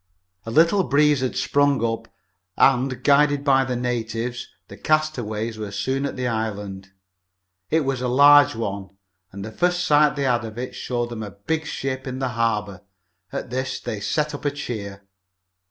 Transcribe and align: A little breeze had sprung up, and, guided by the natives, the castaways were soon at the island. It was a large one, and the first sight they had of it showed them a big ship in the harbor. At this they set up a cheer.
A 0.47 0.49
little 0.49 0.83
breeze 0.83 1.19
had 1.21 1.35
sprung 1.35 1.85
up, 1.85 2.07
and, 2.57 3.03
guided 3.03 3.43
by 3.43 3.63
the 3.63 3.75
natives, 3.75 4.47
the 4.67 4.75
castaways 4.75 5.59
were 5.59 5.69
soon 5.69 6.07
at 6.07 6.15
the 6.15 6.27
island. 6.27 6.89
It 7.69 7.81
was 7.81 8.01
a 8.01 8.07
large 8.07 8.55
one, 8.55 8.97
and 9.31 9.45
the 9.45 9.51
first 9.51 9.83
sight 9.83 10.15
they 10.15 10.23
had 10.23 10.43
of 10.43 10.57
it 10.57 10.73
showed 10.73 11.09
them 11.11 11.21
a 11.21 11.29
big 11.29 11.67
ship 11.67 12.07
in 12.07 12.17
the 12.17 12.29
harbor. 12.29 12.81
At 13.31 13.51
this 13.51 13.79
they 13.79 13.99
set 13.99 14.33
up 14.33 14.43
a 14.43 14.49
cheer. 14.49 15.05